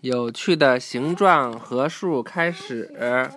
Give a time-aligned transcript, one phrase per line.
[0.00, 3.30] 有趣的形状和数开始。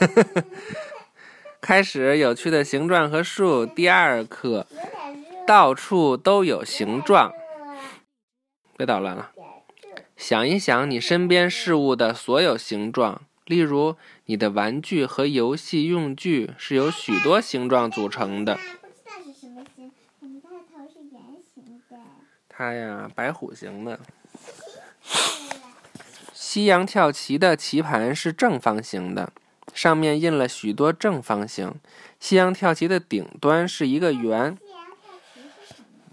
[1.60, 3.66] 开始有趣的形状和数。
[3.66, 4.66] 第二课，
[5.46, 7.32] 到处都有形状。
[8.76, 9.32] 别捣乱了。
[10.16, 13.96] 想一想你身边事物的所有形状，例如
[14.26, 18.58] 你的玩具和游戏用具是由许多形状组成的。
[22.48, 24.00] 它呀，白虎形的。
[26.32, 29.32] 西洋跳棋的棋盘是正方形的，
[29.72, 31.74] 上面印了许多正方形。
[32.18, 34.58] 西洋跳棋的顶端是一个圆。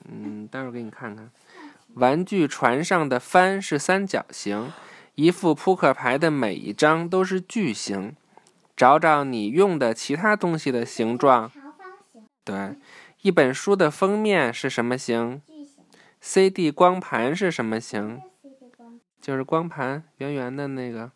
[0.07, 1.31] 嗯，待会儿给你看看。
[1.95, 4.71] 玩具船上的帆是三角形。
[5.15, 8.15] 一副扑克牌的每一张都是矩形。
[8.75, 11.49] 找找你用的其他东西的形状。
[12.43, 12.75] 对。
[13.25, 15.41] 一本书的封面是什么形
[16.21, 18.21] ？CD 光盘是什么形？
[19.19, 21.11] 就是光盘，圆圆的那个。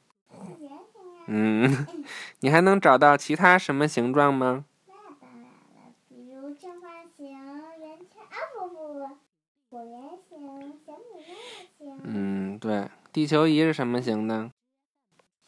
[1.28, 1.86] 嗯，
[2.42, 4.66] 你还能找到其他什么形状吗？
[4.88, 12.02] 了，比如正方形、圆圈啊，不不不，椭圆形、小米粒形。
[12.06, 14.50] 嗯，对，地球仪是什么形的？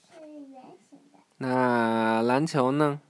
[0.04, 1.18] 是圆形的。
[1.38, 3.02] 那篮球呢？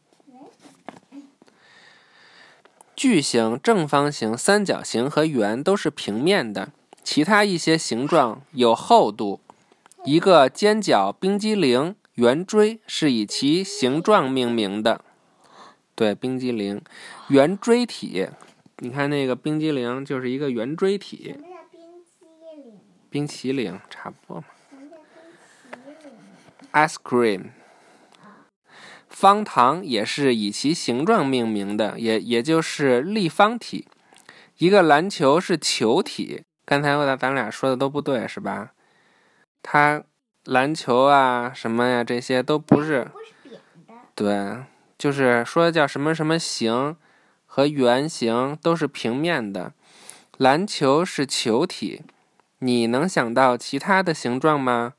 [3.02, 6.72] 矩形、正方形、三角形和圆都是平面的。
[7.04, 9.40] 其他一些形状有厚度。
[10.06, 15.04] 一个尖角冰激凌圆锥是以其形状命名的。
[15.96, 16.80] 对，冰激凌
[17.30, 18.28] 圆锥体。
[18.78, 21.36] 你看那个冰激凌就是一个圆锥体。
[21.42, 21.78] 冰激
[22.62, 22.80] 凌？
[23.10, 24.46] 冰淇淋差不多嘛。
[26.74, 27.46] ？Ice cream。
[29.22, 33.88] 方糖也是以其形状命名的，也也就是立方体。
[34.58, 36.42] 一个篮球是球体。
[36.66, 38.72] 刚才我咱俩说的都不对，是吧？
[39.62, 40.02] 它
[40.46, 43.12] 篮球啊什么呀，这些都不是。
[43.14, 43.94] 不是扁的。
[44.16, 44.66] 对，
[44.98, 46.98] 就是说叫什么什么形
[47.46, 49.74] 和圆形都是平面的。
[50.40, 52.02] 篮球是球体，
[52.58, 54.94] 你能想到其他的形状吗？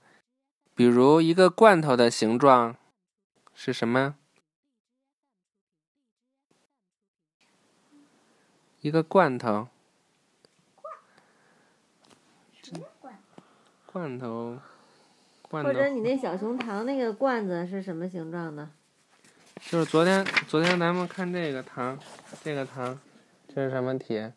[0.77, 2.77] 比如一个罐头的形状
[3.65, 4.17] 是什么？
[8.81, 9.69] 一个罐头。
[13.87, 14.59] 罐头，
[15.43, 15.69] 罐头。
[15.69, 18.69] 或者你那小熊糖那个罐子是什么形状的？
[19.61, 21.97] 就是昨天，昨天咱们看这个糖，
[22.43, 22.99] 这个糖，
[23.47, 24.33] 这是什么体？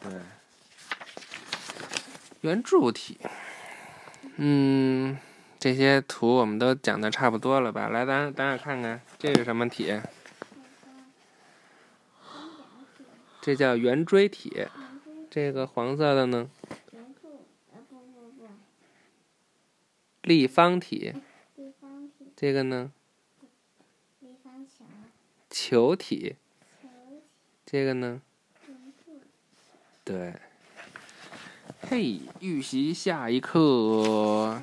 [0.00, 0.20] 对，
[2.42, 3.18] 圆柱体。
[4.36, 5.18] 嗯，
[5.62, 7.86] 这些图我们都讲的差不多了吧？
[7.86, 10.00] 来，咱咱俩看看，这是什么体？
[13.40, 14.66] 这叫圆锥体。
[15.30, 16.50] 这个黄色的呢？
[20.22, 21.14] 立方体。
[22.34, 22.90] 这个呢？
[25.48, 26.34] 球体。
[27.64, 28.20] 这个呢？
[30.02, 30.34] 对。
[31.88, 34.60] 嘿，预习下一课。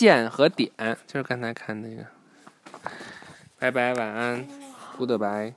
[0.00, 0.72] 线和点，
[1.06, 2.06] 就是刚才看那个。
[3.58, 4.48] 拜拜，晚安
[4.96, 5.52] ，Goodbye。